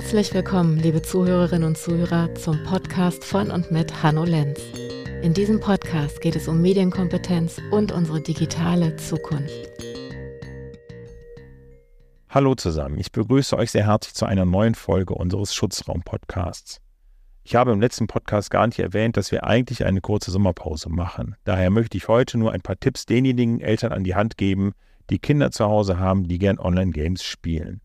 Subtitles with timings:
[0.00, 4.58] Herzlich willkommen, liebe Zuhörerinnen und Zuhörer, zum Podcast von und mit Hanno Lenz.
[5.20, 9.68] In diesem Podcast geht es um Medienkompetenz und unsere digitale Zukunft.
[12.30, 16.80] Hallo zusammen, ich begrüße euch sehr herzlich zu einer neuen Folge unseres Schutzraum-Podcasts.
[17.44, 21.36] Ich habe im letzten Podcast gar nicht erwähnt, dass wir eigentlich eine kurze Sommerpause machen.
[21.44, 24.72] Daher möchte ich heute nur ein paar Tipps denjenigen Eltern an die Hand geben,
[25.10, 27.82] die Kinder zu Hause haben, die gern Online-Games spielen.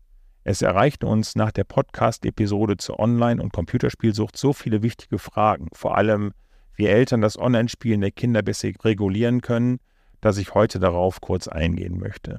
[0.48, 5.98] Es erreichten uns nach der Podcast-Episode zur Online- und Computerspielsucht so viele wichtige Fragen, vor
[5.98, 6.34] allem
[6.76, 9.80] wie Eltern das Online-Spielen der Kinder besser regulieren können,
[10.20, 12.38] dass ich heute darauf kurz eingehen möchte.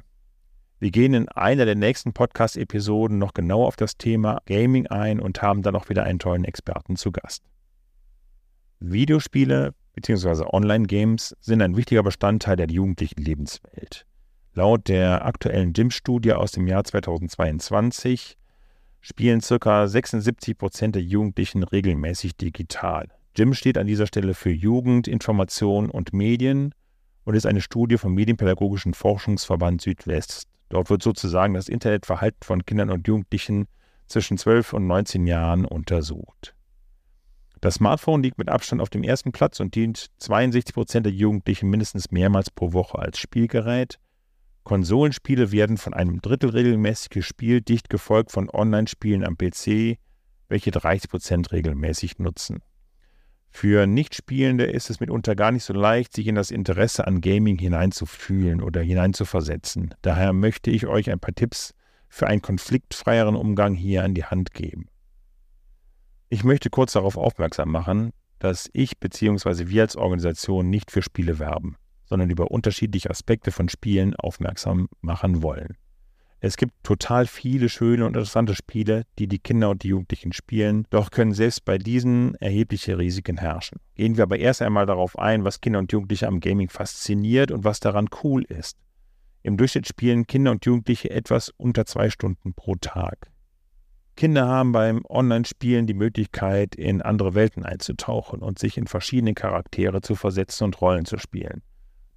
[0.80, 5.42] Wir gehen in einer der nächsten Podcast-Episoden noch genauer auf das Thema Gaming ein und
[5.42, 7.44] haben dann auch wieder einen tollen Experten zu Gast.
[8.80, 10.46] Videospiele bzw.
[10.50, 14.06] Online-Games sind ein wichtiger Bestandteil der jugendlichen Lebenswelt.
[14.58, 18.40] Laut der aktuellen GYM-Studie aus dem Jahr 2022
[19.02, 19.88] spielen ca.
[19.88, 23.08] 76 Prozent der Jugendlichen regelmäßig digital.
[23.36, 26.74] GYM steht an dieser Stelle für Jugend, Information und Medien
[27.24, 30.48] und ist eine Studie vom Medienpädagogischen Forschungsverband Südwest.
[30.70, 33.68] Dort wird sozusagen das Internetverhalten von Kindern und Jugendlichen
[34.08, 36.56] zwischen 12 und 19 Jahren untersucht.
[37.62, 41.70] Das Smartphone liegt mit Abstand auf dem ersten Platz und dient 62 Prozent der Jugendlichen
[41.70, 44.00] mindestens mehrmals pro Woche als Spielgerät.
[44.68, 49.98] Konsolenspiele werden von einem Drittel regelmäßig gespielt, dicht gefolgt von Online-Spielen am PC,
[50.50, 52.60] welche 30 Prozent regelmäßig nutzen.
[53.50, 57.58] Für Nichtspielende ist es mitunter gar nicht so leicht, sich in das Interesse an Gaming
[57.58, 59.96] hineinzufühlen oder hineinzuversetzen.
[60.02, 61.74] Daher möchte ich euch ein paar Tipps
[62.10, 64.90] für einen konfliktfreieren Umgang hier an die Hand geben.
[66.28, 69.70] Ich möchte kurz darauf aufmerksam machen, dass ich bzw.
[69.70, 71.78] wir als Organisation nicht für Spiele werben
[72.08, 75.78] sondern über unterschiedliche Aspekte von Spielen aufmerksam machen wollen.
[76.40, 80.86] Es gibt total viele schöne und interessante Spiele, die die Kinder und die Jugendlichen spielen,
[80.92, 83.80] doch können selbst bei diesen erhebliche Risiken herrschen.
[83.96, 87.64] Gehen wir aber erst einmal darauf ein, was Kinder und Jugendliche am Gaming fasziniert und
[87.64, 88.78] was daran cool ist.
[89.42, 93.32] Im Durchschnitt spielen Kinder und Jugendliche etwas unter zwei Stunden pro Tag.
[94.16, 100.02] Kinder haben beim Online-Spielen die Möglichkeit, in andere Welten einzutauchen und sich in verschiedene Charaktere
[100.02, 101.62] zu versetzen und Rollen zu spielen.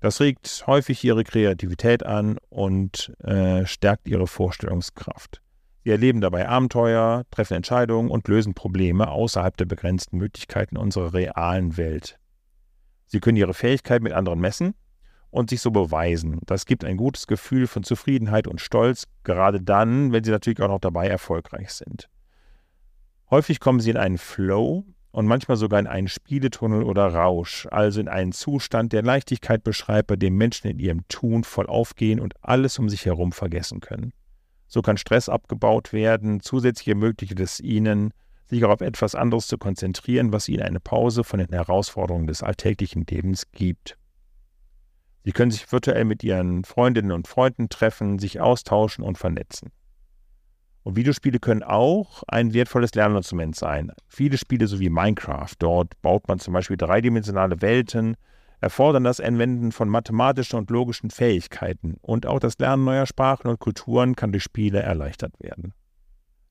[0.00, 5.42] Das regt häufig ihre Kreativität an und äh, stärkt ihre Vorstellungskraft.
[5.84, 11.76] Sie erleben dabei Abenteuer, treffen Entscheidungen und lösen Probleme außerhalb der begrenzten Möglichkeiten unserer realen
[11.76, 12.18] Welt.
[13.06, 14.74] Sie können ihre Fähigkeit mit anderen messen
[15.30, 16.40] und sich so beweisen.
[16.46, 20.68] Das gibt ein gutes Gefühl von Zufriedenheit und Stolz, gerade dann, wenn sie natürlich auch
[20.68, 22.08] noch dabei erfolgreich sind.
[23.30, 28.00] Häufig kommen sie in einen Flow, und manchmal sogar in einen Spieletunnel oder Rausch, also
[28.00, 32.34] in einen Zustand der Leichtigkeit beschreibt, bei dem Menschen in ihrem Tun voll aufgehen und
[32.42, 34.12] alles um sich herum vergessen können.
[34.68, 38.12] So kann Stress abgebaut werden, zusätzlich ermöglicht es ihnen,
[38.46, 42.42] sich auch auf etwas anderes zu konzentrieren, was ihnen eine Pause von den Herausforderungen des
[42.42, 43.96] alltäglichen Lebens gibt.
[45.24, 49.70] Sie können sich virtuell mit ihren Freundinnen und Freunden treffen, sich austauschen und vernetzen.
[50.90, 53.92] Und Videospiele können auch ein wertvolles Lerninstrument sein.
[54.08, 58.16] Viele Spiele, so wie Minecraft, dort baut man zum Beispiel dreidimensionale Welten,
[58.60, 63.60] erfordern das Anwenden von mathematischen und logischen Fähigkeiten und auch das Lernen neuer Sprachen und
[63.60, 65.74] Kulturen kann durch Spiele erleichtert werden.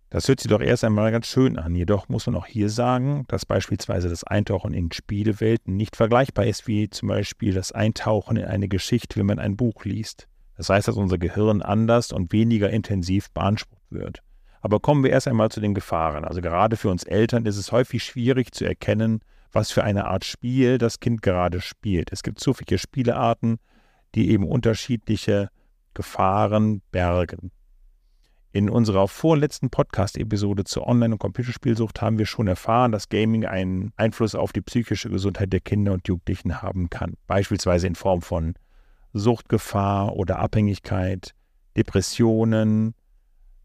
[0.10, 3.26] Das hört sich doch erst einmal ganz schön an, jedoch muss man auch hier sagen,
[3.28, 8.46] dass beispielsweise das Eintauchen in Spielewelten nicht vergleichbar ist wie zum Beispiel das Eintauchen in
[8.46, 10.30] eine Geschichte, wenn man ein Buch liest.
[10.56, 14.24] Das heißt, dass unser Gehirn anders und weniger intensiv beansprucht wird.
[14.62, 16.26] Aber kommen wir erst einmal zu den Gefahren.
[16.26, 19.22] Also gerade für uns Eltern ist es häufig schwierig zu erkennen,
[19.52, 22.12] was für eine Art Spiel das Kind gerade spielt.
[22.12, 23.60] Es gibt so viele Spielearten,
[24.16, 25.50] die eben unterschiedliche
[25.94, 27.52] Gefahren bergen.
[28.52, 33.94] In unserer vorletzten Podcast-Episode zur Online- und Computerspielsucht haben wir schon erfahren, dass Gaming einen
[33.96, 37.14] Einfluss auf die psychische Gesundheit der Kinder und Jugendlichen haben kann.
[37.28, 38.56] Beispielsweise in Form von
[39.14, 41.36] Suchtgefahr oder Abhängigkeit,
[41.78, 42.96] Depressionen,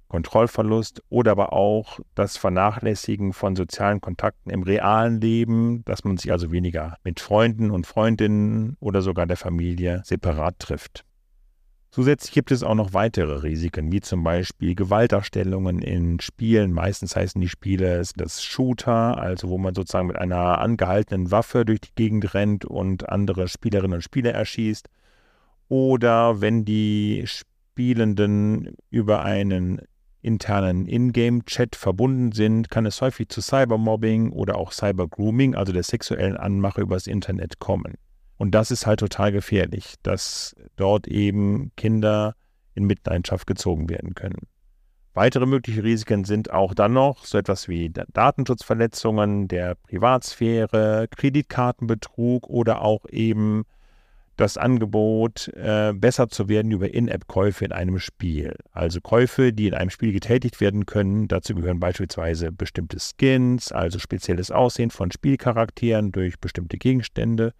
[0.08, 6.30] Kontrollverlust oder aber auch das Vernachlässigen von sozialen Kontakten im realen Leben, dass man sich
[6.30, 11.04] also weniger mit Freunden und Freundinnen oder sogar der Familie separat trifft.
[11.94, 16.72] Zusätzlich gibt es auch noch weitere Risiken, wie zum Beispiel Gewaltdarstellungen in Spielen.
[16.72, 21.82] Meistens heißen die Spiele das Shooter, also wo man sozusagen mit einer angehaltenen Waffe durch
[21.82, 24.88] die Gegend rennt und andere Spielerinnen und Spieler erschießt.
[25.68, 29.80] Oder wenn die Spielenden über einen
[30.24, 36.36] internen Ingame-Chat verbunden sind, kann es häufig zu Cybermobbing oder auch Cybergrooming, also der sexuellen
[36.36, 37.94] Anmache übers Internet kommen.
[38.36, 42.34] Und das ist halt total gefährlich, dass dort eben Kinder
[42.74, 44.48] in Mitleidenschaft gezogen werden können.
[45.12, 52.82] Weitere mögliche Risiken sind auch dann noch so etwas wie Datenschutzverletzungen der Privatsphäre, Kreditkartenbetrug oder
[52.82, 53.64] auch eben
[54.36, 58.56] das Angebot, äh, besser zu werden über In-App-Käufe in einem Spiel.
[58.72, 61.28] Also Käufe, die in einem Spiel getätigt werden können.
[61.28, 67.52] Dazu gehören beispielsweise bestimmte Skins, also spezielles Aussehen von Spielcharakteren durch bestimmte Gegenstände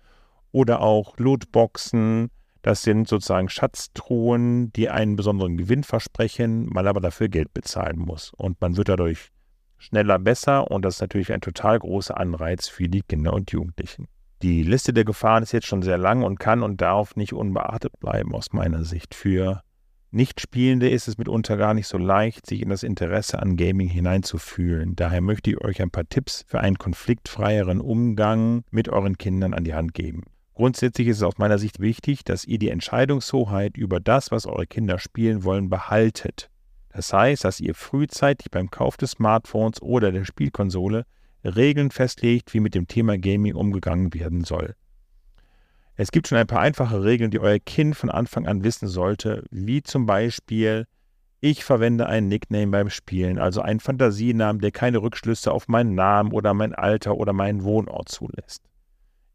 [0.53, 2.31] oder auch Lootboxen,
[2.65, 8.32] das sind sozusagen Schatztruhen, die einen besonderen Gewinn versprechen, man aber dafür Geld bezahlen muss.
[8.38, 9.29] Und man wird dadurch
[9.76, 14.09] schneller besser und das ist natürlich ein total großer Anreiz für die Kinder und Jugendlichen.
[14.44, 17.99] Die Liste der Gefahren ist jetzt schon sehr lang und kann und darf nicht unbeachtet
[17.99, 19.14] bleiben aus meiner Sicht.
[19.14, 19.62] Für
[20.11, 24.96] Nichtspielende ist es mitunter gar nicht so leicht, sich in das Interesse an Gaming hineinzufühlen.
[24.96, 29.64] Daher möchte ich euch ein paar Tipps für einen konfliktfreieren Umgang mit euren Kindern an
[29.64, 30.25] die Hand geben.
[30.52, 34.67] Grundsätzlich ist es aus meiner Sicht wichtig, dass ihr die Entscheidungshoheit über das, was eure
[34.67, 36.50] Kinder spielen wollen, behaltet.
[36.90, 41.06] Das heißt, dass ihr frühzeitig beim Kauf des Smartphones oder der Spielkonsole
[41.44, 44.75] Regeln festlegt, wie mit dem Thema Gaming umgegangen werden soll.
[45.96, 49.44] Es gibt schon ein paar einfache Regeln, die euer Kind von Anfang an wissen sollte,
[49.50, 50.87] wie zum Beispiel,
[51.41, 56.32] ich verwende einen Nickname beim Spielen, also einen Fantasienamen, der keine Rückschlüsse auf meinen Namen
[56.32, 58.62] oder mein Alter oder meinen Wohnort zulässt.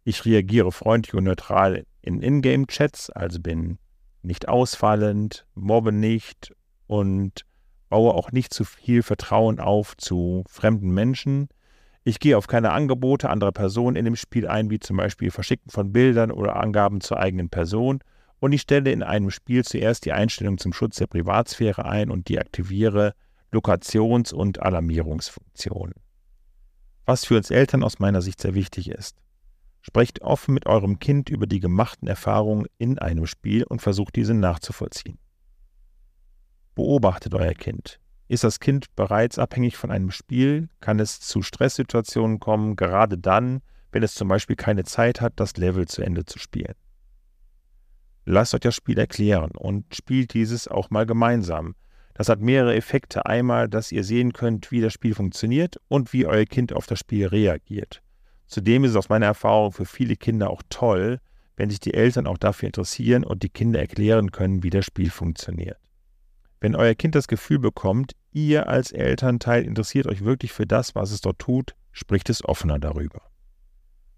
[0.04, 3.78] Ich reagiere freundlich und neutral in Ingame-Chats, also bin
[4.22, 6.52] nicht ausfallend, mobbe nicht
[6.88, 7.46] und
[7.90, 11.48] baue auch nicht zu viel Vertrauen auf zu fremden Menschen.
[12.10, 15.70] Ich gehe auf keine Angebote anderer Personen in dem Spiel ein, wie zum Beispiel Verschicken
[15.70, 18.00] von Bildern oder Angaben zur eigenen Person.
[18.40, 22.28] Und ich stelle in einem Spiel zuerst die Einstellung zum Schutz der Privatsphäre ein und
[22.28, 23.14] deaktiviere
[23.52, 25.94] Lokations- und Alarmierungsfunktionen.
[27.06, 29.22] Was für uns Eltern aus meiner Sicht sehr wichtig ist.
[29.82, 34.34] Sprecht offen mit eurem Kind über die gemachten Erfahrungen in einem Spiel und versucht diese
[34.34, 35.20] nachzuvollziehen.
[36.74, 38.00] Beobachtet euer Kind.
[38.30, 43.62] Ist das Kind bereits abhängig von einem Spiel, kann es zu Stresssituationen kommen, gerade dann,
[43.92, 46.76] wenn es zum Beispiel keine Zeit hat, das Level zu Ende zu spielen.
[48.26, 51.74] Lasst euch das Spiel erklären und spielt dieses auch mal gemeinsam.
[52.14, 53.26] Das hat mehrere Effekte.
[53.26, 57.00] Einmal, dass ihr sehen könnt, wie das Spiel funktioniert und wie euer Kind auf das
[57.00, 58.04] Spiel reagiert.
[58.46, 61.20] Zudem ist es aus meiner Erfahrung für viele Kinder auch toll,
[61.56, 65.10] wenn sich die Eltern auch dafür interessieren und die Kinder erklären können, wie das Spiel
[65.10, 65.78] funktioniert.
[66.62, 71.12] Wenn euer Kind das Gefühl bekommt, ihr als Elternteil interessiert euch wirklich für das, was
[71.12, 73.22] es dort tut, spricht es offener darüber.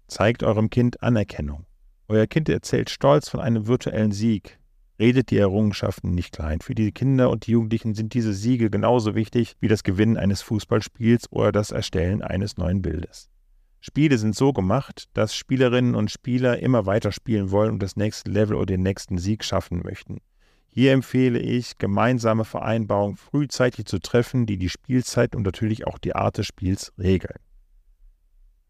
[0.08, 1.66] Zeigt eurem Kind Anerkennung.
[2.08, 4.58] Euer Kind erzählt stolz von einem virtuellen Sieg.
[4.98, 6.60] Redet die Errungenschaften nicht klein.
[6.60, 10.42] Für die Kinder und die Jugendlichen sind diese Siege genauso wichtig wie das Gewinnen eines
[10.42, 13.30] Fußballspiels oder das Erstellen eines neuen Bildes.
[13.80, 18.30] Spiele sind so gemacht, dass Spielerinnen und Spieler immer weiter spielen wollen und das nächste
[18.30, 20.18] Level oder den nächsten Sieg schaffen möchten.
[20.74, 26.16] Hier empfehle ich, gemeinsame Vereinbarungen frühzeitig zu treffen, die die Spielzeit und natürlich auch die
[26.16, 27.36] Art des Spiels regeln.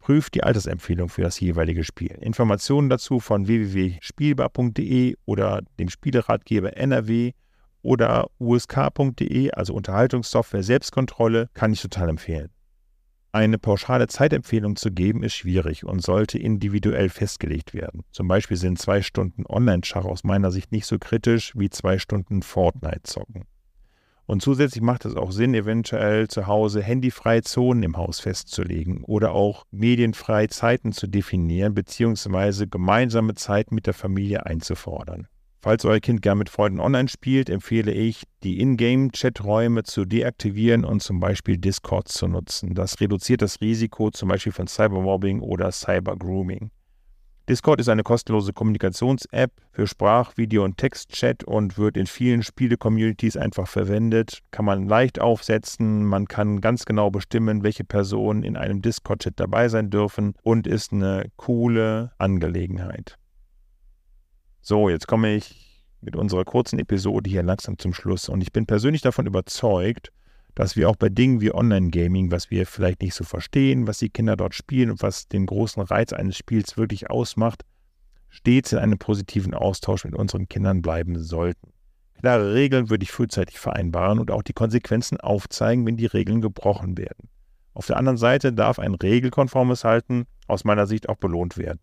[0.00, 2.18] Prüft die Altersempfehlung für das jeweilige Spiel.
[2.20, 7.34] Informationen dazu von www.spielbar.de oder dem Spieleratgeber NRW
[7.82, 12.50] oder usk.de, also Unterhaltungssoftware Selbstkontrolle, kann ich total empfehlen.
[13.34, 18.04] Eine pauschale Zeitempfehlung zu geben ist schwierig und sollte individuell festgelegt werden.
[18.10, 22.42] Zum Beispiel sind zwei Stunden Online-Schach aus meiner Sicht nicht so kritisch wie zwei Stunden
[22.42, 23.46] Fortnite-Zocken.
[24.26, 29.32] Und zusätzlich macht es auch Sinn, eventuell zu Hause handyfreie Zonen im Haus festzulegen oder
[29.32, 32.66] auch medienfreie Zeiten zu definieren bzw.
[32.66, 35.26] gemeinsame Zeit mit der Familie einzufordern.
[35.64, 41.04] Falls euer Kind gern mit Freunden online spielt, empfehle ich, die Ingame-Chaträume zu deaktivieren und
[41.04, 42.74] zum Beispiel Discord zu nutzen.
[42.74, 46.72] Das reduziert das Risiko zum Beispiel von Cybermobbing oder Cybergrooming.
[47.48, 53.36] Discord ist eine kostenlose Kommunikations-App für Sprach-, Video- und Text-Chat und wird in vielen Spiele-Communities
[53.36, 54.40] einfach verwendet.
[54.50, 59.68] Kann man leicht aufsetzen, man kann ganz genau bestimmen, welche Personen in einem Discord-Chat dabei
[59.68, 63.16] sein dürfen und ist eine coole Angelegenheit.
[64.64, 68.28] So, jetzt komme ich mit unserer kurzen Episode hier langsam zum Schluss.
[68.28, 70.12] Und ich bin persönlich davon überzeugt,
[70.54, 74.08] dass wir auch bei Dingen wie Online-Gaming, was wir vielleicht nicht so verstehen, was die
[74.10, 77.64] Kinder dort spielen und was den großen Reiz eines Spiels wirklich ausmacht,
[78.28, 81.72] stets in einem positiven Austausch mit unseren Kindern bleiben sollten.
[82.20, 86.96] Klare Regeln würde ich frühzeitig vereinbaren und auch die Konsequenzen aufzeigen, wenn die Regeln gebrochen
[86.96, 87.28] werden.
[87.74, 91.80] Auf der anderen Seite darf ein regelkonformes Halten aus meiner Sicht auch belohnt werden.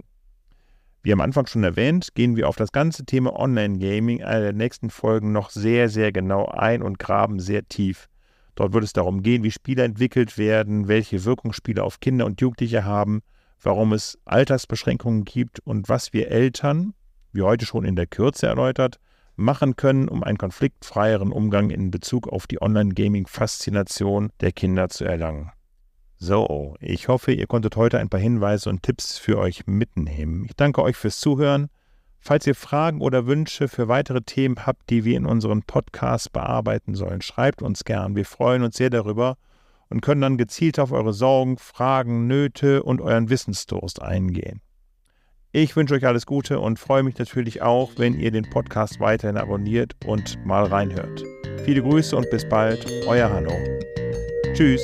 [1.02, 4.54] Wie am Anfang schon erwähnt, gehen wir auf das ganze Thema Online-Gaming in einer der
[4.54, 8.10] nächsten Folgen noch sehr, sehr genau ein und graben sehr tief.
[8.56, 12.42] Dort wird es darum gehen, wie Spiele entwickelt werden, welche Wirkung Spiele auf Kinder und
[12.42, 13.22] Jugendliche haben,
[13.62, 16.94] warum es Altersbeschränkungen gibt und was wir Eltern,
[17.32, 19.00] wie heute schon in der Kürze erläutert,
[19.38, 25.52] machen können, um einen konfliktfreieren Umgang in Bezug auf die Online-Gaming-Faszination der Kinder zu erlangen.
[26.22, 30.44] So, ich hoffe, ihr konntet heute ein paar Hinweise und Tipps für euch mitnehmen.
[30.46, 31.70] Ich danke euch fürs Zuhören.
[32.20, 36.94] Falls ihr Fragen oder Wünsche für weitere Themen habt, die wir in unseren Podcasts bearbeiten
[36.94, 38.18] sollen, schreibt uns gern.
[38.18, 39.38] Wir freuen uns sehr darüber
[39.88, 44.60] und können dann gezielt auf eure Sorgen, Fragen, Nöte und euren Wissensdurst eingehen.
[45.54, 49.38] Ich wünsche euch alles Gute und freue mich natürlich auch, wenn ihr den Podcast weiterhin
[49.38, 51.24] abonniert und mal reinhört.
[51.64, 53.54] Viele Grüße und bis bald, euer Hanno.
[54.54, 54.82] Tschüss.